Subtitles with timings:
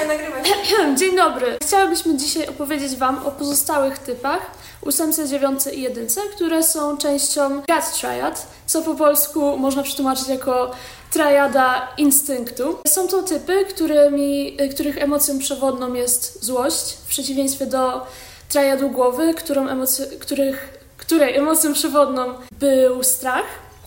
[0.00, 0.54] się, nagrywaj się.
[0.98, 1.58] Dzień dobry.
[1.62, 8.00] Chciałybyśmy dzisiaj opowiedzieć Wam o pozostałych typach, ósemce, dziewiątce i jedynce, które są częścią gut
[8.00, 10.70] triad, co po polsku można przetłumaczyć jako
[11.10, 12.78] triada instynktu.
[12.88, 18.06] Są to typy, którymi, których emocją przewodną jest złość, w przeciwieństwie do
[18.48, 23.44] triadu głowy, którą emocją, których, której emocją przewodną był strach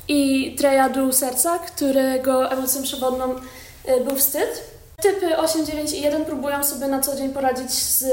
[0.07, 4.78] i triadu serca, którego emocją przewodną y, był wstyd.
[5.01, 8.05] Typy 8, 9 i 1 próbują sobie na co dzień poradzić z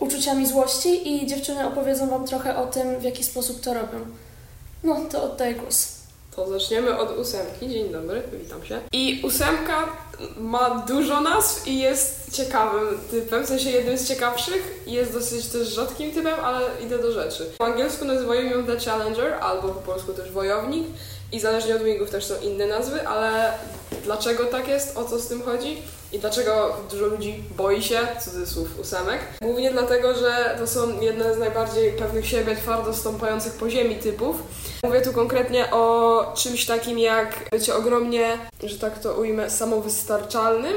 [0.00, 3.98] uczuciami złości i dziewczyny opowiedzą Wam trochę o tym, w jaki sposób to robią.
[4.84, 5.88] No, to oddaję głos.
[6.36, 7.68] To zaczniemy od ósemki.
[7.68, 8.80] Dzień dobry, witam się.
[8.92, 9.88] I ósemka
[10.36, 14.82] ma dużo nazw i jest ciekawym typem, w sensie jednym z ciekawszych.
[14.86, 17.50] Jest dosyć też rzadkim typem, ale idę do rzeczy.
[17.58, 20.86] Po angielsku nazywają ją The Challenger, albo po polsku też Wojownik.
[21.32, 23.52] I zależnie od wingów też są inne nazwy, ale
[24.04, 28.80] dlaczego tak jest, o co z tym chodzi i dlaczego dużo ludzi boi się cudzysłów
[28.80, 29.20] ósemek?
[29.42, 34.36] Głównie dlatego, że to są jedne z najbardziej pewnych siebie, twardo stąpających po ziemi typów.
[34.82, 40.74] Mówię tu konkretnie o czymś takim jak bycie ogromnie, że tak to ujmę, samowystarczalnym,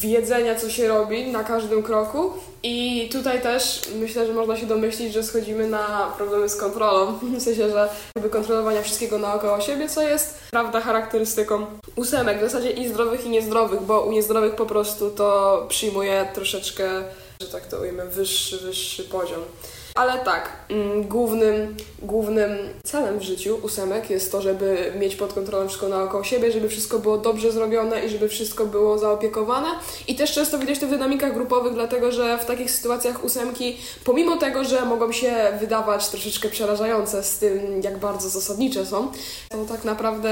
[0.00, 2.32] wiedzenia, co się robi na każdym kroku.
[2.62, 7.12] I tutaj też myślę, że można się domyślić, że schodzimy na problemy z kontrolą.
[7.38, 12.70] W sensie, że jakby kontrolowania wszystkiego naokoło siebie, co jest prawda charakterystyką ósemek, w zasadzie
[12.70, 16.88] i zdrowych, i niezdrowych, bo u niezdrowych po prostu to przyjmuje troszeczkę,
[17.40, 19.40] że tak to ujmę, wyższy, wyższy poziom.
[19.98, 22.50] Ale tak, mm, głównym, głównym
[22.84, 26.98] celem w życiu ósemek jest to, żeby mieć pod kontrolą wszystko naokoło siebie, żeby wszystko
[26.98, 29.68] było dobrze zrobione i żeby wszystko było zaopiekowane.
[30.08, 34.36] I też często widać to w dynamikach grupowych, dlatego że w takich sytuacjach ósemki, pomimo
[34.36, 39.12] tego, że mogą się wydawać troszeczkę przerażające z tym, jak bardzo zasadnicze są,
[39.48, 40.30] to tak naprawdę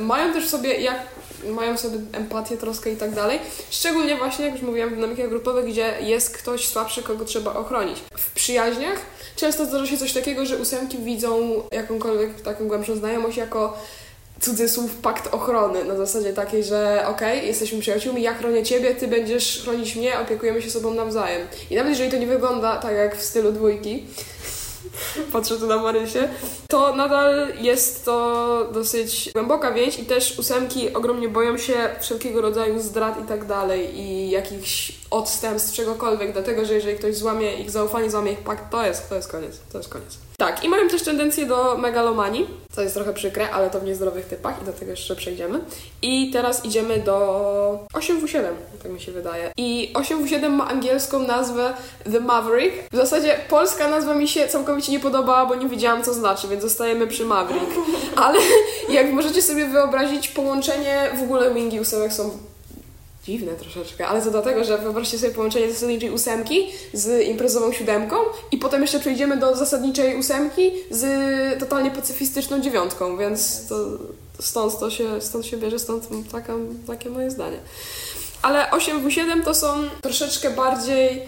[0.00, 0.98] mają też w sobie jak
[1.48, 3.38] mają sobie empatię, troskę i tak dalej.
[3.70, 7.98] Szczególnie właśnie, jak już mówiłam, w dynamikach grupowych, gdzie jest ktoś słabszy, kogo trzeba ochronić.
[8.16, 8.98] W przyjaźniach
[9.36, 13.78] często zdarza się coś takiego, że ósemki widzą jakąkolwiek taką głębszą znajomość jako
[14.40, 19.08] cudzysłów pakt ochrony, na zasadzie takiej, że okej, okay, jesteśmy przyjaciółmi, ja chronię ciebie, ty
[19.08, 21.46] będziesz chronić mnie, opiekujemy się sobą nawzajem.
[21.70, 24.06] I nawet jeżeli to nie wygląda tak jak w stylu dwójki,
[25.32, 26.28] patrzę tu na Marysię,
[26.68, 32.80] to nadal jest to dosyć głęboka więź i też ósemki ogromnie boją się wszelkiego rodzaju
[32.80, 38.10] zdrad i tak dalej i jakichś odstępstw, czegokolwiek, dlatego że jeżeli ktoś złamie ich zaufanie,
[38.10, 40.33] złamie ich pakt, to jest, to jest koniec, to jest koniec.
[40.44, 44.26] Tak, i mają też tendencję do megalomanii, co jest trochę przykre, ale to w niezdrowych
[44.26, 45.60] typach i do tego jeszcze przejdziemy.
[46.02, 48.42] I teraz idziemy do 8W7,
[48.82, 49.52] tak mi się wydaje.
[49.56, 51.74] I 8W7 ma angielską nazwę
[52.12, 52.76] The Maverick.
[52.92, 56.62] W zasadzie polska nazwa mi się całkowicie nie podobała, bo nie wiedziałam co znaczy, więc
[56.62, 57.72] zostajemy przy Maverick.
[58.16, 58.38] Ale
[58.88, 62.30] jak możecie sobie wyobrazić, połączenie w ogóle wingi ósemek są
[63.24, 68.16] dziwne troszeczkę, ale to dlatego, że wyobraźcie sobie połączenie zasadniczej ósemki z imprezową siódemką
[68.52, 73.76] i potem jeszcze przejdziemy do zasadniczej ósemki z totalnie pacyfistyczną dziewiątką, więc to,
[74.40, 76.52] stąd to się, stąd się bierze, stąd taka,
[76.86, 77.58] takie moje zdanie.
[78.42, 81.22] Ale 8W7 to są troszeczkę bardziej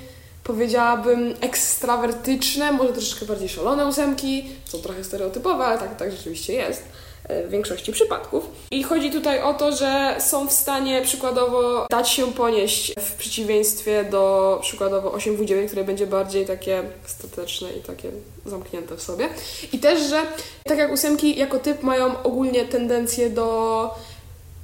[0.45, 6.83] powiedziałabym ekstrawertyczne, może troszeczkę bardziej szalone ósemki, są trochę stereotypowe, ale tak, tak rzeczywiście jest
[7.29, 8.49] w większości przypadków.
[8.71, 14.05] I chodzi tutaj o to, że są w stanie przykładowo dać się ponieść w przeciwieństwie
[14.05, 18.11] do przykładowo 8W9, które będzie bardziej takie stateczne i takie
[18.47, 19.29] zamknięte w sobie.
[19.73, 20.23] I też, że
[20.65, 23.91] tak jak ósemki jako typ mają ogólnie tendencję do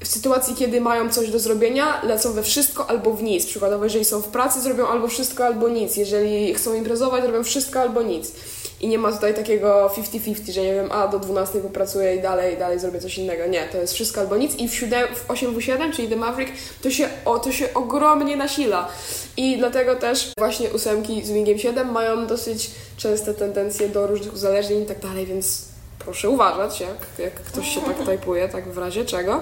[0.04, 3.46] w sytuacji, kiedy mają coś do zrobienia, lecą we wszystko albo w nic.
[3.46, 5.96] Przykładowo, jeżeli są w pracy, zrobią albo wszystko, albo nic.
[5.96, 8.32] Jeżeli chcą imprezować, robią wszystko albo nic.
[8.82, 12.56] I nie ma tutaj takiego 50-50, że nie wiem, a do 12 popracuję i dalej,
[12.56, 13.46] dalej zrobię coś innego.
[13.46, 14.54] Nie, to jest wszystko albo nic.
[14.58, 18.88] I w, 7, w 8W7, czyli The Maverick, to się, o, to się ogromnie nasila.
[19.36, 24.82] I dlatego też właśnie ósemki z Wingiem 7 mają dosyć częste tendencje do różnych uzależnień
[24.82, 25.64] i tak dalej, więc
[25.98, 29.40] proszę uważać, jak, jak ktoś się tak typuje, tak w razie czego.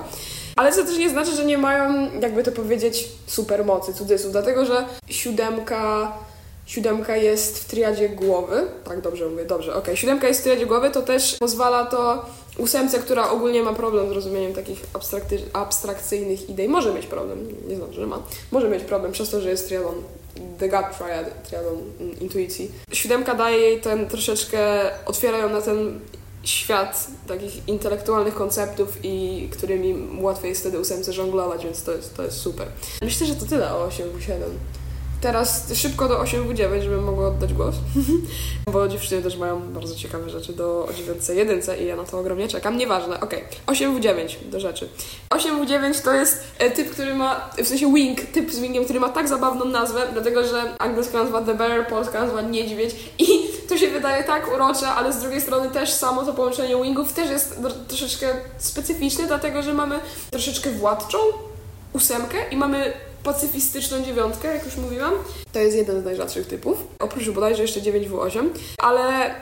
[0.56, 4.84] Ale to też nie znaczy, że nie mają, jakby to powiedzieć, supermocy, cudzysłów, dlatego że
[5.08, 6.12] siódemka
[6.70, 9.96] siódemka jest w triadzie głowy, tak dobrze mówię, dobrze, okay.
[9.96, 12.26] siódemka jest w triadzie głowy, to też pozwala to
[12.58, 14.86] ósemce, która ogólnie ma problem z rozumieniem takich
[15.52, 18.22] abstrakcyjnych idei, może mieć problem, nie znaczy, że ma,
[18.52, 19.88] może mieć problem przez to, że jest triadą
[20.58, 21.78] The God Triad, triadą
[22.20, 22.70] intuicji.
[22.92, 26.00] Siódemka daje jej ten troszeczkę, otwiera ją na ten
[26.42, 32.22] świat takich intelektualnych konceptów i którymi łatwiej jest wtedy ósemce żonglować, więc to jest, to
[32.22, 32.66] jest super.
[33.02, 34.50] Myślę, że to tyle o 8 7.
[35.20, 37.74] teraz szybko do 8W9, żebym mogła oddać głos.
[38.72, 42.78] Bo dziewczyny też mają bardzo ciekawe rzeczy do 9C1 i ja na to ogromnie czekam.
[42.78, 43.44] Nieważne, okej.
[43.66, 43.76] Okay.
[43.76, 44.88] 8W9 do rzeczy.
[45.30, 49.08] 8W9 to jest e, typ, który ma, w sensie wing, typ z wingiem, który ma
[49.08, 53.26] tak zabawną nazwę, dlatego że angielska nazwa The Bear, polska nazwa Niedźwiedź i
[53.68, 57.30] to się wydaje tak urocze, ale z drugiej strony też samo to połączenie wingów też
[57.30, 58.26] jest troszeczkę
[58.58, 60.00] specyficzne, dlatego że mamy
[60.30, 61.18] troszeczkę władczą
[61.92, 65.14] ósemkę i mamy pacyfistyczną dziewiątkę, jak już mówiłam.
[65.52, 66.84] To jest jeden z najrzadszych typów.
[66.98, 69.34] Oprócz bodajże jeszcze 9W8, ale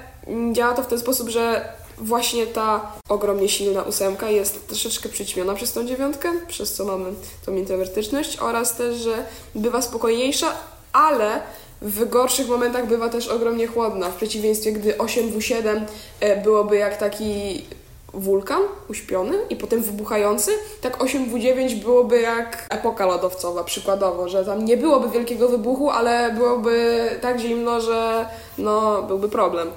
[0.53, 5.73] działa to w ten sposób, że właśnie ta ogromnie silna ósemka jest troszeczkę przyćmiona przez
[5.73, 7.13] tą dziewiątkę, przez co mamy
[7.47, 10.53] tą introwertyczność oraz też, że bywa spokojniejsza,
[10.93, 11.41] ale
[11.83, 15.81] w gorszych momentach bywa też ogromnie chłodna, w przeciwieństwie gdy 8W7
[16.21, 17.65] e, byłoby jak taki
[18.13, 20.51] wulkan uśpiony i potem wybuchający,
[20.81, 27.01] tak 8W9 byłoby jak epoka lodowcowa przykładowo, że tam nie byłoby wielkiego wybuchu, ale byłoby
[27.21, 28.27] tak zimno, że
[28.59, 29.71] no byłby problem.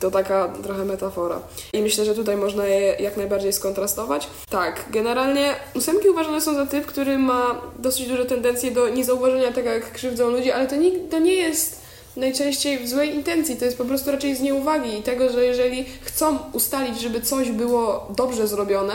[0.00, 1.40] To taka trochę metafora.
[1.72, 4.28] I myślę, że tutaj można je jak najbardziej skontrastować.
[4.50, 9.70] Tak, generalnie ósemki uważane są za typ, który ma dosyć duże tendencje do niezauważenia tego,
[9.70, 11.81] jak krzywdzą ludzi, ale to nie, to nie jest
[12.16, 15.84] najczęściej w złej intencji, to jest po prostu raczej z nieuwagi i tego, że jeżeli
[16.02, 18.94] chcą ustalić, żeby coś było dobrze zrobione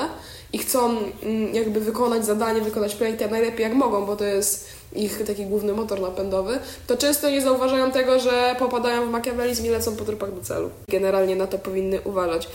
[0.54, 4.77] i chcą mm, jakby wykonać zadanie, wykonać projekt jak najlepiej jak mogą, bo to jest
[4.96, 9.70] ich taki główny motor napędowy, to często nie zauważają tego, że popadają w makiawelizm i
[9.70, 10.70] lecą po trupach do celu.
[10.88, 12.48] Generalnie na to powinny uważać.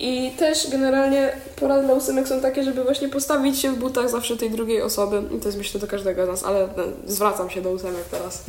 [0.00, 4.36] I też generalnie porady dla ósemek są takie, żeby właśnie postawić się w butach zawsze
[4.36, 5.22] tej drugiej osoby.
[5.36, 8.44] I to jest myślę do każdego z nas, ale no, zwracam się do ósemek teraz.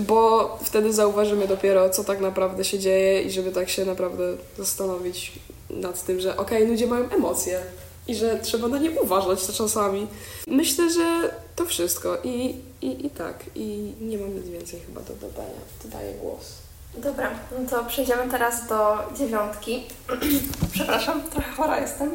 [0.00, 4.24] Bo wtedy zauważymy dopiero, co tak naprawdę się dzieje i żeby tak się naprawdę
[4.58, 5.32] zastanowić
[5.70, 7.60] nad tym, że okej, okay, ludzie mają emocje
[8.08, 10.06] i że trzeba na nie uważać czasami.
[10.46, 13.44] Myślę, że to wszystko i, i, i tak.
[13.54, 15.60] I nie mam nic więcej chyba do dodania.
[15.84, 16.52] Dodaję głos.
[16.94, 19.84] Dobra, no to przejdziemy teraz do dziewiątki.
[20.74, 22.10] Przepraszam, trochę chora jestem.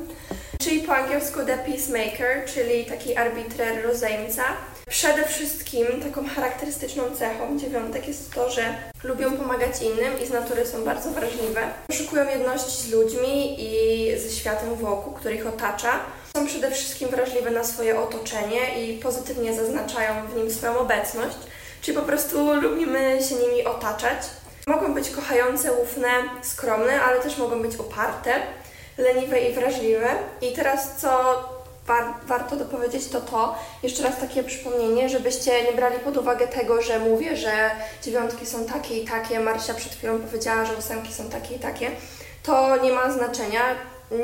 [0.59, 4.43] Czyli po angielsku The Peacemaker, czyli taki arbitrer, rozejmca.
[4.89, 10.65] Przede wszystkim taką charakterystyczną cechą dziewiątek jest to, że lubią pomagać innym i z natury
[10.65, 11.61] są bardzo wrażliwe.
[11.87, 15.99] Poszukują jedności z ludźmi i ze światem wokół, który ich otacza.
[16.37, 21.37] Są przede wszystkim wrażliwe na swoje otoczenie i pozytywnie zaznaczają w nim swoją obecność.
[21.81, 24.17] Czyli po prostu lubimy się nimi otaczać.
[24.67, 26.09] Mogą być kochające, ufne,
[26.41, 28.33] skromne, ale też mogą być oparte,
[28.97, 30.09] leniwe i wrażliwe.
[30.41, 31.39] I teraz co
[31.87, 36.81] war warto dopowiedzieć to to, jeszcze raz takie przypomnienie, żebyście nie brali pod uwagę tego,
[36.81, 37.71] że mówię, że
[38.03, 41.91] dziewiątki są takie i takie, Marysia przed chwilą powiedziała, że ósemki są takie i takie.
[42.43, 43.61] To nie ma znaczenia,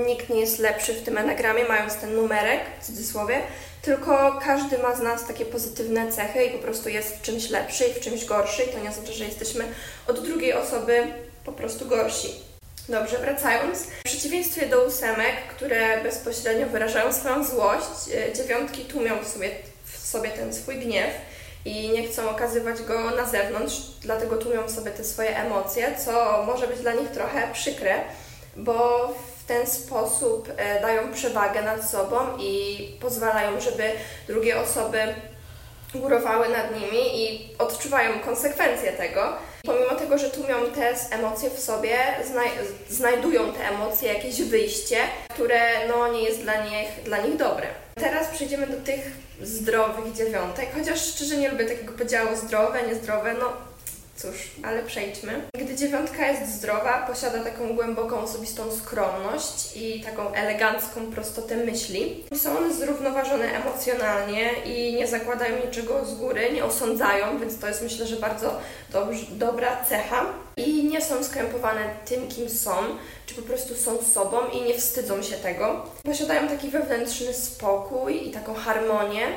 [0.08, 3.42] nikt nie jest lepszy w tym enagramie, mając ten numerek, w cudzysłowie,
[3.82, 7.86] tylko każdy ma z nas takie pozytywne cechy i po prostu jest w czymś lepszy
[7.86, 9.66] i w czymś gorszy i to nie oznacza, że jesteśmy
[10.08, 11.08] od drugiej osoby
[11.46, 12.53] po prostu gorsi.
[12.90, 13.84] Dobrze, wracając.
[13.84, 19.50] W przeciwieństwie do ósemek, które bezpośrednio wyrażają swoją złość, e, dziewiątki tłumią w sobie,
[19.86, 21.10] w sobie ten swój gniew
[21.66, 26.44] i nie chcą okazywać go na zewnątrz, dlatego tłumią w sobie te swoje emocje, co
[26.46, 27.96] może być dla nich trochę przykre,
[28.56, 29.08] bo
[29.38, 33.92] w ten sposób e, dają przewagę nad sobą i pozwalają, żeby
[34.28, 35.00] drugie osoby
[35.96, 39.34] górowały nad nimi i odczuwają konsekwencje tego.
[39.66, 41.98] Pomimo tego, że tłumią te emocje w sobie,
[42.32, 42.50] znaj
[42.90, 44.98] znajdują te emocje jakieś wyjście,
[45.30, 47.68] które no, nie jest dla nich, dla nich dobre.
[47.96, 49.12] Teraz przejdziemy do tych
[49.42, 53.73] zdrowych dziewiątek, chociaż szczerze nie lubię takiego podziału zdrowe, niezdrowe, no
[54.16, 55.42] Cóż, ale przejdźmy.
[55.58, 62.24] Gdy dziewiątka jest zdrowa, posiada taką głęboką osobistą skromność i taką elegancką prostotę myśli.
[62.36, 67.82] Są one zrównoważone emocjonalnie i nie zakładają niczego z góry, nie osądzają, więc to jest
[67.82, 68.60] myślę, że bardzo
[68.92, 70.26] dobrze, dobra cecha.
[70.58, 72.76] I nie są skrępowane tym, kim są,
[73.26, 75.86] czy po prostu są sobą i nie wstydzą się tego.
[76.04, 79.28] Posiadają taki wewnętrzny spokój i taką harmonię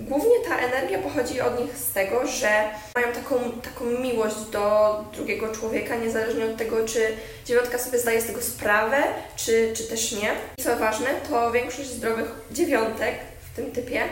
[0.00, 2.64] Głównie ta energia pochodzi od nich z tego, że
[2.94, 7.00] mają taką, taką miłość do drugiego człowieka, niezależnie od tego, czy
[7.46, 9.02] dziewiątka sobie zdaje z tego sprawę,
[9.36, 10.32] czy, czy też nie.
[10.58, 13.14] I co ważne, to większość zdrowych dziewiątek
[13.52, 14.02] w tym typie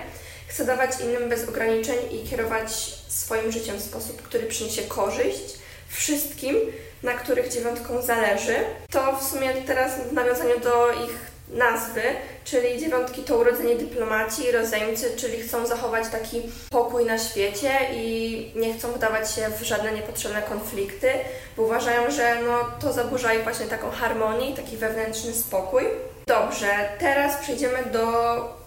[0.49, 2.71] chce dawać innym bez ograniczeń i kierować
[3.09, 6.57] swoim życiem w sposób, który przyniesie korzyść wszystkim,
[7.03, 8.57] na których dziewiątką zależy.
[8.91, 12.03] To w sumie teraz w nawiązaniu do ich nazwy,
[12.45, 18.53] czyli dziewiątki to urodzenie dyplomaci i rozejmcy, czyli chcą zachować taki pokój na świecie i
[18.57, 21.11] nie chcą wdawać się w żadne niepotrzebne konflikty,
[21.57, 25.83] bo uważają, że no, to zaburza ich właśnie taką harmonię taki wewnętrzny spokój.
[26.27, 28.03] Dobrze, teraz przejdziemy do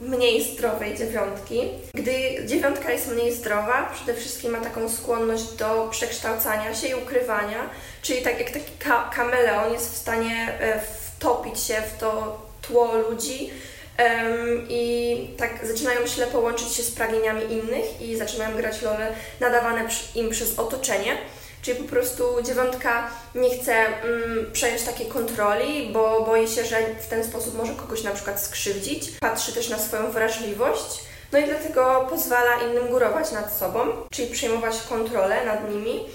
[0.01, 1.69] mniej zdrowej dziewiątki.
[1.93, 7.69] Gdy dziewiątka jest mniej zdrowa, przede wszystkim ma taką skłonność do przekształcania się i ukrywania,
[8.01, 10.79] czyli tak jak taki ka- kameleon jest w stanie e,
[11.17, 13.49] wtopić się w to tło ludzi
[13.97, 19.87] em, i tak zaczynają ślepo łączyć się z pragnieniami innych i zaczynają grać role nadawane
[20.15, 21.17] im przez otoczenie.
[21.61, 27.07] Czyli po prostu dziewiątka nie chce mm, przejąć takiej kontroli, bo boi się, że w
[27.07, 29.11] ten sposób może kogoś na przykład skrzywdzić.
[29.19, 31.01] Patrzy też na swoją wrażliwość.
[31.31, 36.05] No i dlatego pozwala innym górować nad sobą, czyli przejmować kontrolę nad nimi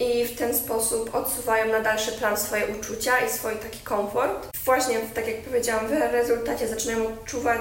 [0.00, 4.48] i w ten sposób odsuwają na dalszy plan swoje uczucia i swój taki komfort.
[4.64, 7.60] Właśnie, tak jak powiedziałam, w rezultacie zaczynają odczuwać,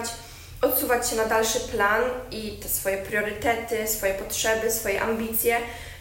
[0.61, 5.57] odsuwać się na dalszy plan i te swoje priorytety, swoje potrzeby, swoje ambicje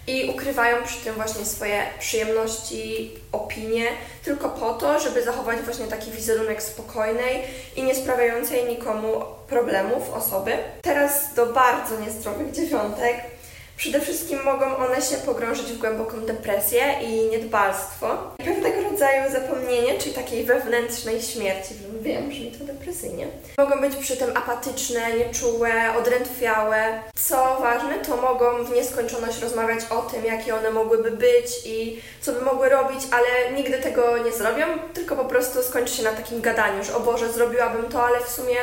[0.07, 3.87] i ukrywają przy tym właśnie swoje przyjemności, opinie,
[4.25, 7.43] tylko po to, żeby zachować właśnie taki wizerunek spokojnej
[7.77, 10.53] i nie sprawiającej nikomu problemów osoby.
[10.83, 13.38] Teraz do bardzo niezdrowych dziewiątek.
[13.79, 18.35] Przede wszystkim mogą one się pogrążyć w głęboką depresję i niedbalstwo.
[18.39, 21.75] I pewnego rodzaju zapomnienie, czyli takiej wewnętrznej śmierci.
[22.01, 23.27] Wiem, że mi to depresyjnie.
[23.59, 27.03] Mogą być przy tym apatyczne, nieczułe, odrętwiałe.
[27.15, 32.33] Co ważne, to mogą w nieskończoność rozmawiać o tym, jakie one mogłyby być i co
[32.33, 36.41] by mogły robić, ale nigdy tego nie zrobią, tylko po prostu skończy się na takim
[36.41, 38.57] gadaniu, że o Boże, zrobiłabym to, ale w sumie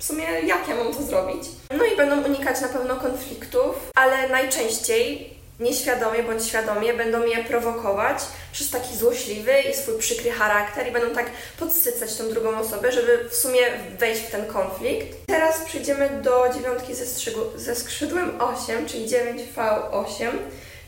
[0.00, 1.42] w sumie jak ja mam to zrobić?
[1.78, 8.18] No i będą unikać na pewno konfliktów, ale najczęściej nieświadomie bądź świadomie będą je prowokować
[8.52, 11.26] przez taki złośliwy i swój przykry charakter i będą tak
[11.58, 13.60] podsycać tą drugą osobę, żeby w sumie
[13.98, 15.16] wejść w ten konflikt.
[15.26, 20.28] Teraz przejdziemy do dziewiątki ze, strzygu- ze skrzydłem 8, czyli 9V8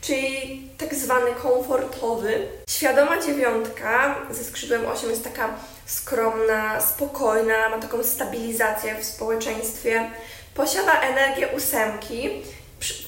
[0.03, 2.47] czyli tak zwany komfortowy.
[2.69, 5.49] Świadoma dziewiątka ze skrzydłem 8 jest taka
[5.85, 10.11] skromna, spokojna, ma taką stabilizację w społeczeństwie.
[10.55, 12.29] Posiada energię ósemki,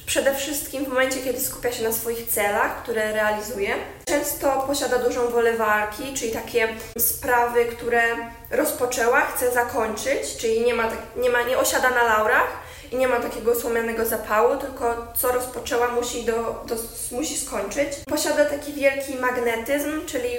[0.05, 3.75] przede wszystkim w momencie, kiedy skupia się na swoich celach, które realizuje.
[4.05, 8.01] Często posiada dużą wolę walki, czyli takie sprawy, które
[8.51, 13.07] rozpoczęła, chce zakończyć, czyli nie ma, tak, nie, ma, nie osiada na laurach i nie
[13.07, 16.75] ma takiego słomianego zapału, tylko co rozpoczęła musi, do, do,
[17.11, 17.89] musi skończyć.
[18.09, 20.29] Posiada taki wielki magnetyzm, czyli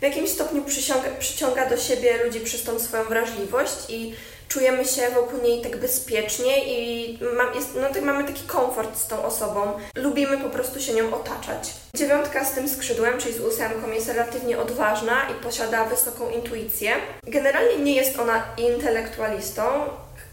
[0.00, 4.14] w jakimś stopniu przyciąga, przyciąga do siebie ludzi przez tą swoją wrażliwość i
[4.48, 9.06] czujemy się wokół niej tak bezpiecznie i ma, jest, no, tak mamy taki komfort z
[9.06, 9.72] tą osobą.
[9.94, 11.74] Lubimy po prostu się nią otaczać.
[11.94, 16.92] Dziewiątka z tym skrzydłem, czyli z ósemką, jest relatywnie odważna i posiada wysoką intuicję.
[17.26, 19.62] Generalnie nie jest ona intelektualistą,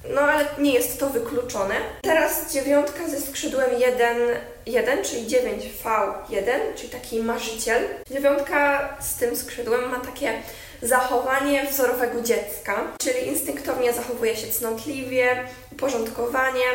[0.10, 1.75] no ale nie jest to wykluczone.
[2.01, 4.18] Teraz dziewiątka ze skrzydłem 1,
[4.65, 7.84] 1 czyli 9V1, czyli taki marzyciel.
[8.12, 10.34] Dziewiątka z tym skrzydłem ma takie
[10.82, 16.65] zachowanie wzorowego dziecka, czyli instynktownie zachowuje się cnotliwie, uporządkowanie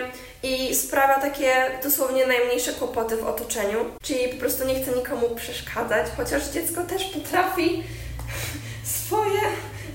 [0.42, 6.06] i sprawia takie dosłownie najmniejsze kłopoty w otoczeniu, czyli po prostu nie chce nikomu przeszkadzać,
[6.16, 7.82] chociaż dziecko też potrafi
[9.06, 9.40] swoje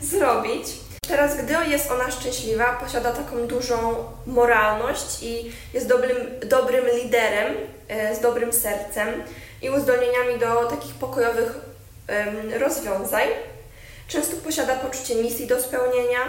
[0.02, 0.89] zrobić.
[1.10, 7.56] Teraz, gdy jest ona szczęśliwa, posiada taką dużą moralność i jest dobrym, dobrym liderem,
[7.88, 9.08] e, z dobrym sercem
[9.62, 11.56] i uzdolnieniami do takich pokojowych
[12.60, 13.28] rozwiązań.
[14.08, 16.20] Często posiada poczucie misji do spełnienia,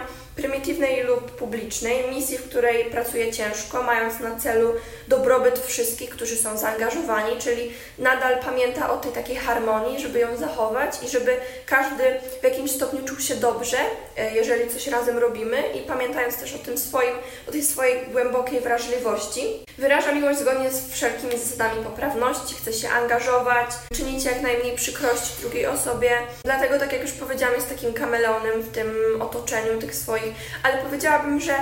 [0.40, 4.74] prymitywnej lub publicznej, misji, w której pracuje ciężko, mając na celu
[5.08, 11.02] dobrobyt wszystkich, którzy są zaangażowani, czyli nadal pamięta o tej takiej harmonii, żeby ją zachować
[11.02, 12.04] i żeby każdy
[12.40, 13.78] w jakimś stopniu czuł się dobrze,
[14.16, 17.14] e, jeżeli coś razem robimy i pamiętając też o tym swoim,
[17.48, 19.64] o tej swojej głębokiej wrażliwości.
[19.78, 25.66] Wyraża miłość zgodnie z wszelkimi zasadami poprawności, chce się angażować, czynić jak najmniej przykrości drugiej
[25.66, 26.10] osobie.
[26.44, 30.29] Dlatego, tak jak już powiedziałam, jest takim kameleonem w tym otoczeniu tych swoich,
[30.62, 31.54] ale powiedziałabym, że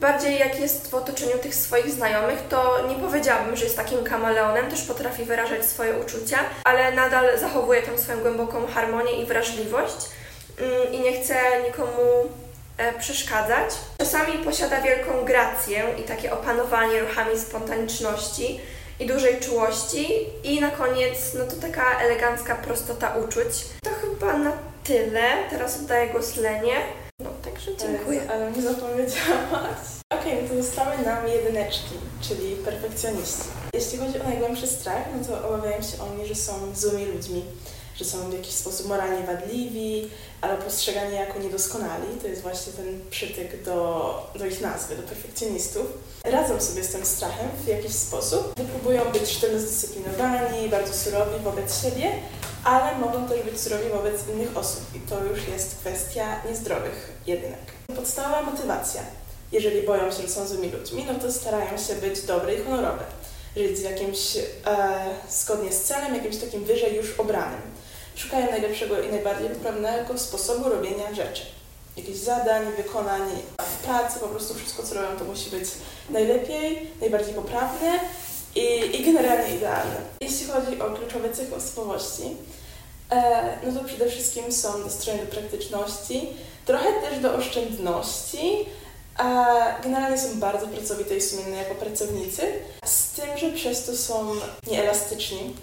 [0.00, 4.70] bardziej jak jest w otoczeniu tych swoich znajomych, to nie powiedziałabym, że jest takim kameleonem,
[4.70, 9.96] też potrafi wyrażać swoje uczucia, ale nadal zachowuje tą swoją głęboką harmonię i wrażliwość
[10.58, 11.34] mm, i nie chce
[11.66, 12.28] nikomu
[12.76, 13.70] e, przeszkadzać.
[13.98, 18.60] Czasami posiada wielką grację i takie opanowanie ruchami spontaniczności
[19.00, 23.64] i dużej czułości i na koniec, no to taka elegancka prostota uczuć.
[23.82, 24.52] To chyba na
[24.84, 25.22] tyle.
[25.50, 26.76] Teraz oddaję głos Lenie.
[27.24, 28.30] No, także dziękuję.
[28.30, 29.10] Ale nie zapomniałaś.
[30.10, 33.42] Okej, no to zostały nam jedyneczki, czyli perfekcjoniści.
[33.74, 37.44] Jeśli chodzi o najgłębszy strach, no to obawiają się oni, że są złymi ludźmi,
[37.98, 42.06] że są w jakiś sposób moralnie wadliwi albo postrzegani jako niedoskonali.
[42.22, 45.86] To jest właśnie ten przytyk do, do ich nazwy, do perfekcjonistów.
[46.24, 48.54] Radzą sobie z tym strachem w jakiś sposób.
[48.54, 52.12] Próbują być sztywno zdyscyplinowani, bardzo surowi wobec siebie,
[52.64, 57.72] ale mogą też być surowi wobec innych osób i to już jest kwestia niezdrowych jedynek.
[57.96, 59.02] Podstawowa motywacja.
[59.52, 63.04] Jeżeli boją się, że są złymi ludźmi, no to starają się być dobre i honorowe.
[63.56, 64.44] Żyć w jakimś, e,
[65.30, 67.60] zgodnie z celem, jakimś takim wyżej już obranym.
[68.18, 71.42] Szukają najlepszego i najbardziej poprawnego sposobu robienia rzeczy.
[71.96, 73.22] Jakichś zadań, wykonań
[73.58, 75.64] w pracy, po prostu wszystko, co robią, to musi być
[76.10, 78.00] najlepiej, najbardziej poprawne
[78.54, 79.96] i, i generalnie idealne.
[80.20, 82.36] Jeśli chodzi o kluczowe cechy osobowości,
[83.10, 86.28] e, no to przede wszystkim są dostrojone do praktyczności,
[86.66, 88.66] trochę też do oszczędności,
[89.16, 89.46] a
[89.82, 92.42] generalnie są bardzo pracowite i sumienne jako pracownicy,
[92.84, 94.32] z tym, że przez to są
[94.66, 95.54] nieelastyczni.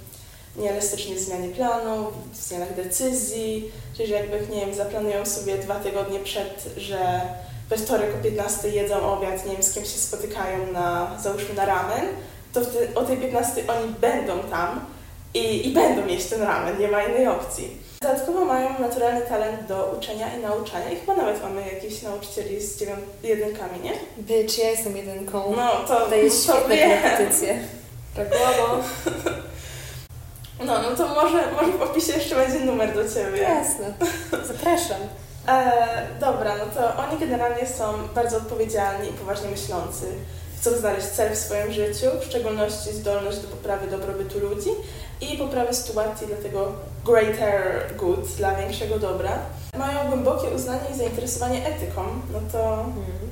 [0.57, 5.75] Nieelastyczni w zmianie planu, w zmianach decyzji, czyli że jakby, nie wiem, zaplanują sobie dwa
[5.75, 7.21] tygodnie przed, że
[7.69, 11.65] we wtorek o 15 jedzą obiad, nie wiem, z kim się spotykają na, załóżmy na
[11.65, 12.05] ramen,
[12.53, 14.85] to wtedy, o tej 15 oni będą tam
[15.33, 17.77] i, i będą jeść ten ramen, nie ma innej opcji.
[18.01, 22.77] Dodatkowo mają naturalny talent do uczenia i nauczania i chyba nawet mamy jakichś nauczycieli z
[22.79, 23.93] dziewią- jedynkami, nie?
[24.17, 25.53] Bitch, ja jestem jedynką.
[25.57, 27.01] No to, to świetne wiem.
[27.01, 27.59] korepetycje.
[28.15, 28.83] Reklama.
[30.59, 33.41] No, no to może, może w opisie jeszcze będzie numer do Ciebie.
[33.41, 33.93] Jasne.
[34.47, 35.01] Zapraszam.
[35.47, 35.71] E,
[36.19, 40.05] dobra, no to oni generalnie są bardzo odpowiedzialni i poważnie myślący.
[40.59, 44.69] Chcą znaleźć cel w swoim życiu, w szczególności zdolność do poprawy dobrobytu ludzi
[45.21, 46.71] i poprawy sytuacji dla tego
[47.05, 49.39] greater good, dla większego dobra.
[49.77, 52.01] Mają głębokie uznanie i zainteresowanie etyką,
[52.33, 52.85] no to,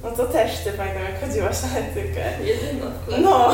[0.04, 2.44] no to też Ty pamiętam jak chodziłaś na etykę.
[2.44, 2.86] Jedyna.
[3.22, 3.54] No,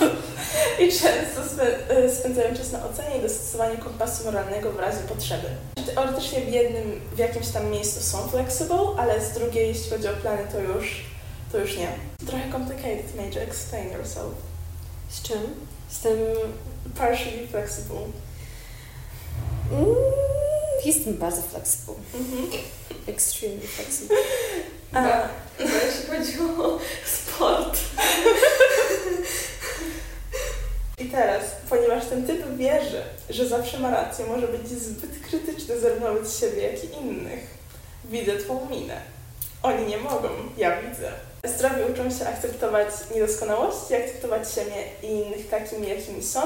[0.82, 5.46] i często y, spędzają czas na ocenie i dostosowaniu kompasu moralnego w razie potrzeby.
[5.94, 10.12] Teoretycznie w jednym, w jakimś tam miejscu są flexible, ale z drugiej, jeśli chodzi o
[10.12, 11.04] plany, to już,
[11.54, 11.88] to już nie.
[12.26, 14.34] Trochę complicated, Major, explain yourself.
[15.08, 15.40] Z czym?
[15.88, 16.18] Z tym...
[16.98, 18.00] Partially flexible.
[19.72, 19.94] Mm,
[20.84, 21.94] jestem bardzo flexible.
[22.14, 22.62] Mhm.
[23.06, 24.16] Extremely flexible.
[24.92, 27.78] A, Bo jeśli chodzi o sport.
[30.98, 36.14] I teraz, ponieważ ten typ wierzy, że zawsze ma rację, może być zbyt krytyczny zarówno
[36.14, 37.46] wobec siebie, jak i innych.
[38.04, 39.00] Widzę twą minę.
[39.62, 41.12] Oni nie mogą, ja widzę.
[41.44, 46.40] Zdrowi uczą się akceptować niedoskonałości, akceptować siebie i innych takimi, jakimi są,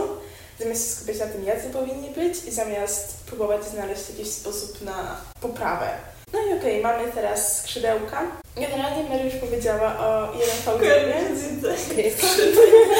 [0.59, 5.20] zamiast się skupiać na tym, jacy powinni być i zamiast próbować znaleźć jakiś sposób na
[5.40, 5.88] poprawę.
[6.33, 8.22] No i okej, mamy teraz skrzydełka.
[8.57, 11.11] Generalnie Mary już powiedziała o 1 v Okej,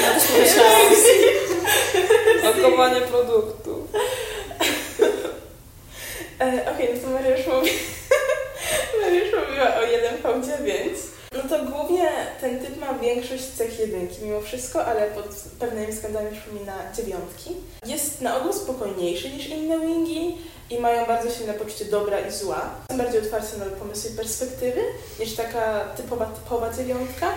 [0.01, 0.81] Ja też pomyślałam.
[2.43, 3.87] Lokowanie produktu.
[6.39, 7.71] E, Okej, no to Mary już, mówi...
[9.01, 10.88] Mary już mówiła o 1V9.
[11.43, 12.09] No to głównie
[12.41, 15.25] ten typ ma większość cech jedynki mimo wszystko, ale pod
[15.59, 17.55] pewnymi względami przypomina dziewiątki.
[17.85, 20.37] Jest na ogół spokojniejszy niż inne wingi
[20.69, 22.69] i mają bardzo silne poczucie dobra i zła.
[22.91, 24.81] Są bardziej otwarci na pomysły i perspektywy
[25.19, 27.31] niż taka typowa, typowa dziewiątka.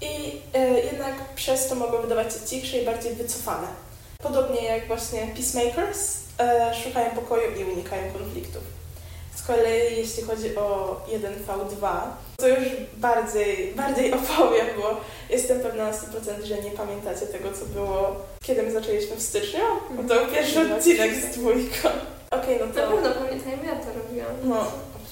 [0.00, 3.66] I e, jednak przez to mogą wydawać się cichsze i bardziej wycofane.
[4.22, 8.79] Podobnie jak właśnie Peacemakers, e, szukają pokoju i unikają konfliktów.
[9.34, 11.90] Z kolei jeśli chodzi o 1V2,
[12.36, 12.58] to już
[12.96, 14.96] bardziej, bardziej opowiem, bo
[15.30, 19.60] jestem pewna na 100%, że nie pamiętacie tego, co było, kiedy my zaczęliśmy w styczniu,
[19.90, 20.78] bo to był pierwszy Mhm.
[20.78, 21.88] odcinek z dwójką.
[22.30, 22.92] Okej, no Na to...
[22.92, 24.32] pewno pamiętam, ja to robiłam.
[24.44, 24.64] No,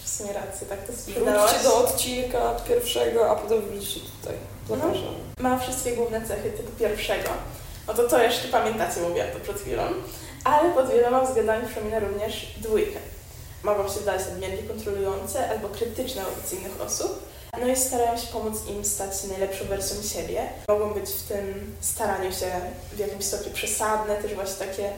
[0.05, 1.51] w sumie rację, tak to sprzedałaś.
[1.51, 4.37] Wróćcie do odcinka pierwszego, a potem wróćcie tutaj.
[4.69, 5.15] Zapraszam.
[5.41, 7.29] Ma wszystkie główne cechy typu pierwszego.
[7.87, 9.83] No to to jeszcze pamiętacie, mówiłam to przed chwilą.
[10.45, 12.99] Ale pod wieloma względami przypomina również dwójkę.
[13.63, 17.29] Mogą się wydać nadmiernie kontrolujące albo krytyczne wobec innych osób.
[17.61, 20.49] No i starają się pomóc im stać się najlepszą wersją siebie.
[20.69, 22.51] Mogą być w tym staraniu się
[22.93, 24.91] w jakimś stopniu przesadne, też właśnie takie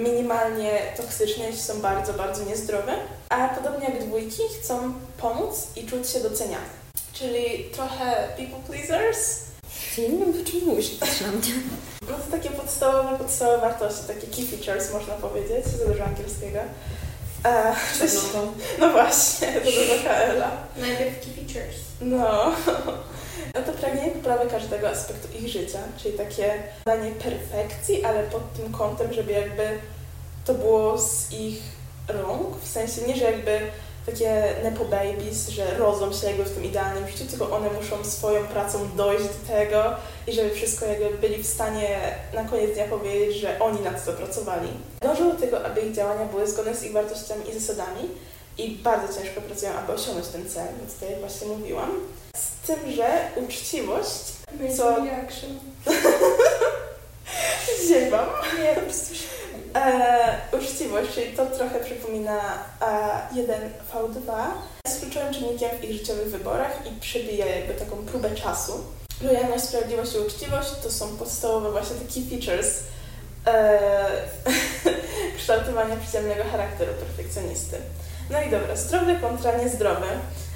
[0.00, 2.92] minimalnie toksyczne, jeśli są bardzo, bardzo niezdrowe.
[3.28, 6.66] A podobnie jak dwójki, chcą pomóc i czuć się doceniane.
[7.12, 9.36] Czyli trochę people pleasers,
[9.98, 11.52] Ja nie wiem, po czym mówisz patrz na mnie.
[12.02, 16.58] no to takie podstawowe, podstawowe wartości, takie key features można powiedzieć, za dużo angielskiego.
[17.46, 18.10] E, coś,
[18.78, 20.50] no właśnie, to do KL-a.
[20.80, 21.76] Najpierw key features.
[22.00, 22.52] No.
[23.54, 28.72] No to pragnienie poprawy każdego aspektu ich życia, czyli takie danie perfekcji, ale pod tym
[28.72, 29.78] kątem, żeby jakby
[30.44, 31.62] to było z ich
[32.08, 33.60] rąk, w sensie nie, że jakby
[34.06, 38.46] takie nepo babies, że rodzą się jakby w tym idealnym życiu, tylko one muszą swoją
[38.46, 39.94] pracą dojść do tego
[40.26, 41.98] i żeby wszystko jakby byli w stanie
[42.34, 44.68] na koniec dnia powiedzieć, że oni nad to pracowali.
[45.02, 48.10] Dążą do tego, aby ich działania były zgodne z ich wartościami i zasadami
[48.58, 51.90] i bardzo ciężko pracują, aby osiągnąć ten cel, więc tutaj jak właśnie mówiłam.
[52.36, 54.22] Z tym, że uczciwość,
[54.76, 55.58] co reaction.
[57.88, 58.28] ziewam,
[58.60, 59.14] nie, po prostu
[59.76, 62.40] e, uczciwość, czyli to trochę przypomina
[62.80, 64.32] e, 1V2,
[64.86, 68.84] jest kluczowym czynnikiem w ich życiowych wyborach i przebija jakby taką próbę czasu.
[69.22, 72.80] Lojalność, sprawiedliwość i uczciwość to są podstawowe właśnie key features
[73.46, 73.78] e,
[75.38, 77.76] kształtowania przyziemnego charakteru perfekcjonisty.
[78.30, 80.06] No i dobra, zdrowy kontra niezdrowy.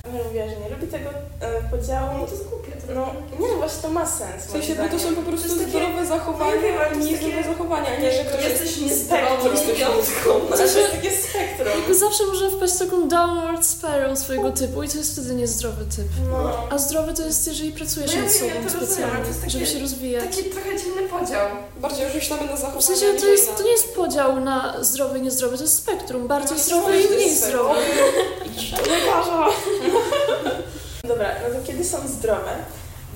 [0.05, 1.11] Amelia mówiła, że nie lubi tego
[1.41, 2.09] e, podziału.
[2.19, 2.95] No to jest głupie trochę.
[2.95, 3.07] No,
[3.41, 4.45] nie no, właśnie to ma sens.
[4.47, 6.75] W sensie, bo moim to są po prostu To jest takie- zdrowe zachowania Ja wiem,
[6.79, 8.61] ale to i jest niezdrowe takie- zachowania, nie, że ktoś jest...
[8.63, 8.87] Jesteś spektrum.
[8.87, 10.57] niezdrowy.
[10.57, 11.69] To jest takie spektrum.
[11.79, 15.85] Jakby zawsze może wpaść w taką downward spiral swojego typu i to jest wtedy niezdrowy
[15.97, 16.09] typ.
[16.31, 16.53] No.
[16.71, 19.41] A zdrowy to jest, jeżeli pracujesz No ja nad ja sobą to rozumiem, specjalnie, to
[19.41, 20.37] takie- żeby się rozwijać.
[20.37, 21.47] Taki trochę dziwny podział.
[21.77, 25.19] Bardziej już myślamy na W zachowania sensie to, jest, to nie jest podział na zdrowy
[25.19, 26.29] i niezdrowy, to jest spektrum.
[26.29, 27.81] Bardziej No, zdrowy to i mniej zdrowy.
[28.57, 29.47] Lekarza!
[31.09, 32.51] Dobra, no to kiedy są zdrowe,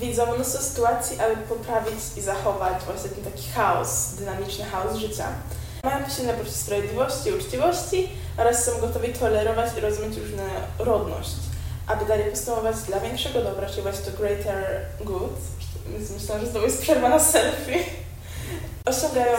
[0.01, 5.27] widzą mnóstwo sytuacji, aby poprawić i zachować właśnie ten taki chaos, dynamiczny chaos życia.
[5.85, 11.31] Mają silne poczucie sprawiedliwości uczciwości oraz są gotowi tolerować i rozumieć różnorodność,
[11.87, 15.33] aby dalej postępować dla większego dobra, czyli właśnie to greater good.
[16.15, 17.79] Myślałam, że znowu jest przerwa na selfie.
[18.87, 19.39] Osiągają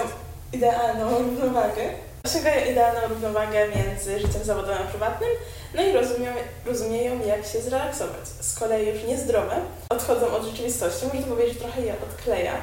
[0.54, 2.05] idealną równowagę.
[2.26, 5.30] Osiągają idealną równowagę między życiem zawodowym a prywatnym,
[5.76, 6.34] no i rozumieją,
[6.66, 8.28] rozumieją, jak się zrelaksować.
[8.42, 9.56] Z kolei już niezdrowe
[9.90, 12.54] odchodzą od rzeczywistości, można powiedzieć, że trochę je odkleja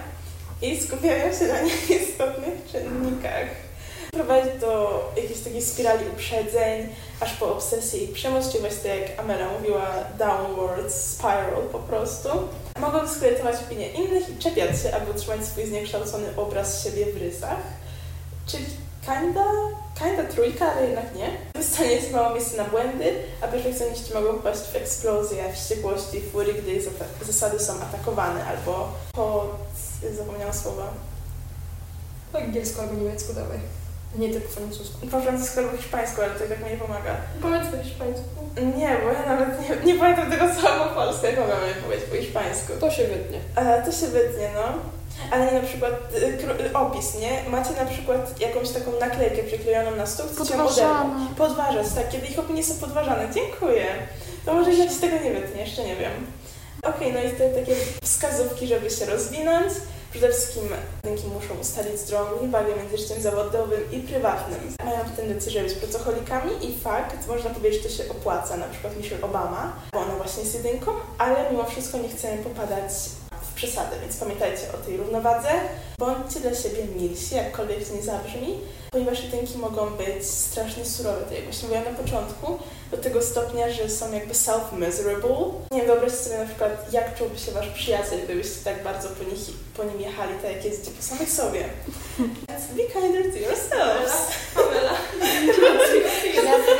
[0.63, 3.47] i skupiają się na nieistotnych czynnikach.
[4.13, 6.89] Prowadzi do jakiejś takiej spirali uprzedzeń,
[7.21, 12.29] aż po obsesję i przemoc, czyli właśnie jak Amela mówiła, downward spiral po prostu.
[12.81, 17.59] Mogą dyskredytować opinię innych i czepiać się, aby utrzymać swój zniekształcony obraz siebie w rysach.
[18.47, 18.65] Czyli
[19.07, 19.45] kinda,
[19.99, 21.31] kinda trójka, ale jednak nie.
[21.55, 26.55] W stanie jest mało miejsca na błędy, a perfekcjoniści mogą wpaść w eksplozję, wściekłości, fury,
[26.55, 26.83] gdy ich
[27.23, 29.57] zasady są atakowane albo pod...
[30.17, 30.93] zapomniałam słowa.
[32.33, 33.82] Po angielsku albo niemiecku dawaj.
[34.19, 35.07] Nie tylko po francusku.
[35.07, 37.17] Po francusku albo hiszpańsku, ale to tak mi nie pomaga.
[37.43, 38.29] Powiedz po hiszpańsku.
[38.79, 42.17] Nie, bo ja nawet nie, nie pamiętam tego słowa po polsku, jak mogłam powiedzieć po
[42.17, 42.73] hiszpańsku.
[42.81, 43.39] To się wytnie.
[43.57, 44.63] E, to się wytnie, no.
[45.31, 46.27] Ale nie na przykład y,
[46.67, 47.51] y, opis, nie?
[47.51, 50.51] Macie na przykład jakąś taką naklejkę przyklejoną na stół, chcecie.
[50.51, 51.17] Podważana.
[51.39, 53.29] Podważać, tak, kiedy ich opinie są podważane.
[53.35, 53.87] Dziękuję.
[54.45, 56.13] To może jak się tego nie wytnie, jeszcze nie wiem.
[56.83, 59.73] Okej, no i te takie wskazówki, żeby się rozwinąć.
[60.13, 60.63] Przede wszystkim
[61.05, 64.61] rynki muszą ustalić zdrową równowagę między życiem zawodowym i prywatnym.
[64.85, 68.97] Mają tendencję, żeby być pracocholikami i fakt, można powiedzieć, że to się opłaca, na przykład
[68.97, 72.93] Michelle Obama, bo ona właśnie jest jedynką, ale mimo wszystko nie chcemy popadać
[73.63, 75.49] w przesadę, więc pamiętajcie o tej równowadze.
[75.99, 78.59] Bądźcie dla siebie milsi, jakkolwiek to nie zabrzmi,
[78.91, 82.59] ponieważ jedynki mogą być strasznie surowe, tak jak właśnie mówiłam na początku,
[82.91, 85.53] do tego stopnia, że są jakby self-miserable.
[85.71, 89.25] Nie wiem, wyobraźcie sobie na przykład, jak czułby się wasz przyjaciel, gdybyście tak bardzo po,
[89.25, 89.41] nich,
[89.77, 91.65] po nim jechali, tak jak jeździcie po samych sobie.
[92.49, 94.13] Więc be kinder to yourselves.
[94.55, 94.93] Pamela.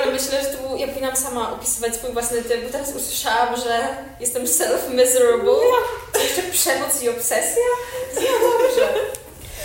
[0.05, 3.97] Ja myślę, że tu ja powinnam sama opisywać swój własny typ, bo teraz usłyszałam, że
[4.21, 5.61] jestem self-miserable.
[6.37, 7.63] Jeszcze przemoc i obsesja?
[8.17, 8.23] No
[8.59, 8.95] dobrze.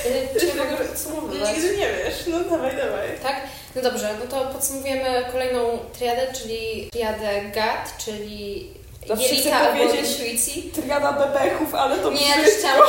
[0.05, 1.53] Y, Czy Czy ja mogę podsumowywać?
[1.55, 3.07] Nigdy nie wiesz, no dawaj, dawaj.
[3.23, 3.41] Tak?
[3.75, 8.69] No dobrze, no to podsumujemy kolejną triadę, czyli triadę GAT, czyli
[9.07, 10.71] Zawsze jelita chcę powiedzieć- intuicji.
[10.75, 12.87] Triada bebechów, ale to Nie, brzmi- też chciałam...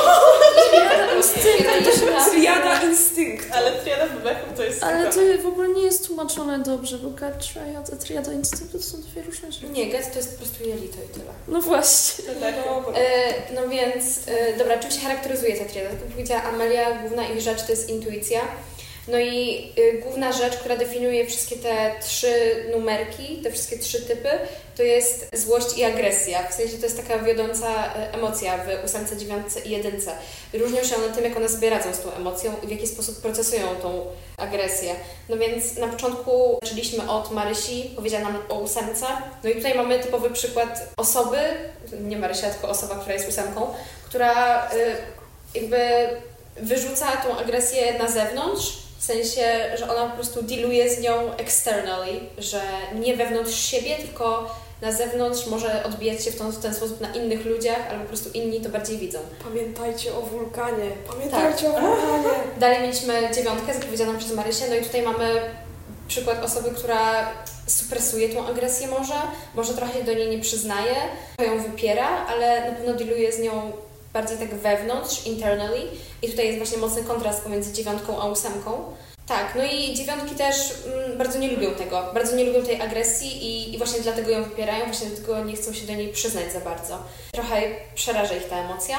[0.71, 2.31] Triada instynkt.
[2.31, 3.47] Triada instynkt.
[3.55, 7.19] Ale triada bebechów to jest Ale to w ogóle nie jest tłumaczone dobrze, bo gut
[7.19, 9.69] triad, a triada instynktu to są dwie różne rzeczy.
[9.69, 11.25] Nie, GAT to jest po prostu jelito i tyle.
[11.47, 12.23] No właśnie.
[12.25, 12.55] Tak.
[12.95, 15.89] E, no więc, e, dobra, czym się charakteryzuje ta triada?
[15.89, 18.41] Tak jak powiedziała Amelia, główna ich rzecz to jest intuicja.
[19.07, 24.29] No i y, główna rzecz, która definiuje wszystkie te trzy numerki, te wszystkie trzy typy,
[24.77, 26.47] to jest złość i agresja.
[26.47, 30.11] W sensie to jest taka wiodąca e, emocja w ósemce, dziewiątce i jedynce.
[30.53, 33.21] Różnią się one tym, jak one sobie radzą z tą emocją i w jaki sposób
[33.21, 34.05] procesują tą
[34.37, 34.95] agresję.
[35.29, 39.05] No więc na początku zaczęliśmy od Marysi, powiedziała nam o ósemce.
[39.43, 41.37] No i tutaj mamy typowy przykład osoby,
[42.01, 43.73] nie Marysia, tylko osoba, która jest ósemką,
[44.05, 44.95] która y,
[45.55, 45.77] jakby
[46.57, 49.41] wyrzuca tą agresję na zewnątrz, w sensie,
[49.75, 52.61] że ona po prostu dealuje z nią externally, że
[52.95, 57.13] nie wewnątrz siebie, tylko na zewnątrz może odbijać się w, tą, w ten sposób na
[57.15, 59.19] innych ludziach, albo po prostu inni to bardziej widzą.
[59.43, 60.89] Pamiętajcie o wulkanie.
[61.07, 61.81] Pamiętajcie o Tak.
[61.81, 62.29] wulkanie.
[62.59, 65.41] Dalej mieliśmy dziewiątkę zapowiedzianą przez Marysię, no i tutaj mamy
[66.07, 67.29] przykład osoby, która
[67.67, 69.13] supresuje tą agresję może,
[69.55, 70.95] może trochę się do niej nie przyznaje,
[71.37, 73.71] trochę ją wypiera, ale na pewno dealuje z nią
[74.13, 75.81] bardziej tak wewnątrz, internally.
[76.21, 78.83] I tutaj jest właśnie mocny kontrast pomiędzy dziewiątką a ósemką.
[79.27, 83.45] Tak, no i dziewiątki też mm, bardzo nie lubią tego, bardzo nie lubią tej agresji
[83.45, 86.59] i, i właśnie dlatego ją wypierają, właśnie dlatego nie chcą się do niej przyznać za
[86.59, 87.03] bardzo.
[87.31, 87.61] Trochę
[87.95, 88.97] przeraża ich ta emocja.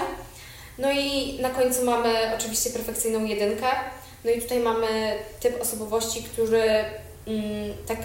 [0.78, 3.66] No i na końcu mamy oczywiście perfekcyjną jedynkę.
[4.24, 6.62] No i tutaj mamy typ osobowości, który
[7.26, 7.98] mm, tak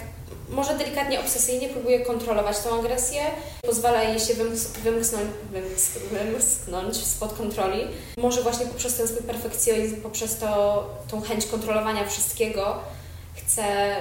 [0.48, 3.20] może delikatnie obsesyjnie próbuje kontrolować tą agresję,
[3.62, 7.86] pozwala jej się wymks- wymknąć, wymks- wymsknąć spod kontroli.
[8.16, 12.78] Może właśnie poprzez ten swój perfekcjonizm, poprzez to, tą chęć kontrolowania wszystkiego
[13.34, 13.96] chce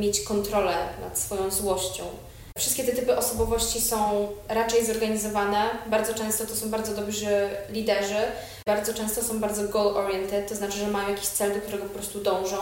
[0.00, 2.04] mieć kontrolę nad swoją złością.
[2.58, 5.70] Wszystkie te typy osobowości są raczej zorganizowane.
[5.86, 8.22] Bardzo często to są bardzo dobrzy liderzy.
[8.66, 12.20] Bardzo często są bardzo goal-oriented, to znaczy, że mają jakiś cel, do którego po prostu
[12.20, 12.56] dążą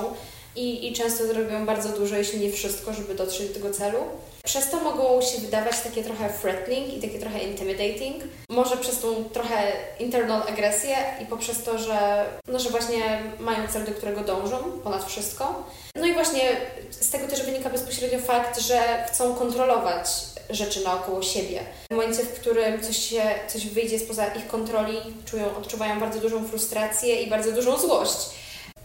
[0.56, 3.98] i, i często zrobią bardzo dużo, jeśli nie wszystko, żeby dotrzeć do tego celu.
[4.44, 8.24] Przez to mogą się wydawać takie trochę threatening i takie trochę intimidating.
[8.48, 13.84] Może przez tą trochę internal agresję i poprzez to, że, no, że właśnie mają cel,
[13.84, 15.64] do którego dążą ponad wszystko.
[15.96, 16.56] No i właśnie
[16.90, 20.06] z tego też wynika bezpośrednio fakt, że chcą kontrolować
[20.50, 21.60] rzeczy naokoło siebie.
[21.90, 26.48] W momencie, w którym coś, się, coś wyjdzie spoza ich kontroli, czują, odczuwają bardzo dużą
[26.48, 28.41] frustrację i bardzo dużą złość.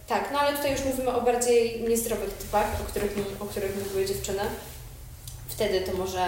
[0.08, 4.06] Tak, no ale tutaj już mówimy o bardziej niezdrowych typach, o których, o których mówiły
[4.06, 4.42] dziewczyny.
[5.48, 6.26] Wtedy to może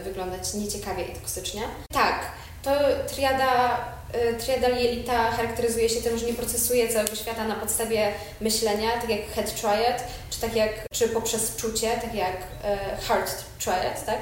[0.00, 1.62] y, wyglądać nieciekawie i toksycznie.
[1.92, 2.26] Tak,
[2.62, 2.70] to
[3.14, 3.78] triada,
[4.14, 9.10] y, triada jelita charakteryzuje się tym, że nie procesuje całego świata na podstawie myślenia, tak
[9.10, 14.18] jak head triad, czy tak jak, czy poprzez czucie, tak jak y, heart triad, tak?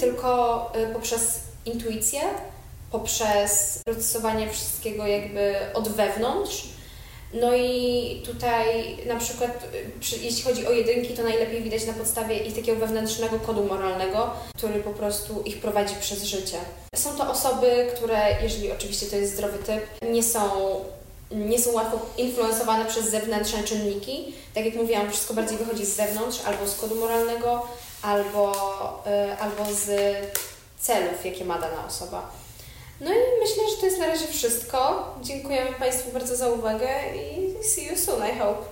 [0.00, 2.20] Tylko y, poprzez intuicję,
[2.90, 6.77] poprzez procesowanie wszystkiego jakby od wewnątrz,
[7.32, 9.68] no i tutaj na przykład,
[10.00, 14.30] przy, jeśli chodzi o jedynki, to najlepiej widać na podstawie ich takiego wewnętrznego kodu moralnego,
[14.56, 16.58] który po prostu ich prowadzi przez życie.
[16.94, 20.40] Są to osoby, które, jeżeli oczywiście to jest zdrowy typ, nie są,
[21.30, 24.34] nie są łatwo influensowane przez zewnętrzne czynniki.
[24.54, 27.66] Tak jak mówiłam, wszystko bardziej wychodzi z zewnątrz, albo z kodu moralnego,
[28.02, 28.52] albo,
[29.06, 29.90] y, albo z
[30.80, 32.30] celów, jakie ma dana osoba.
[33.00, 35.04] No i myślę, że to jest na razie wszystko.
[35.22, 38.62] Dziękujemy Państwu bardzo za uwagę i see you soon, I hope.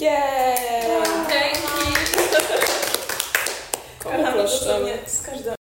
[0.00, 1.28] Yeah!
[1.28, 1.98] Dzięki!
[3.98, 4.48] Komu Kocham
[5.06, 5.63] z każdą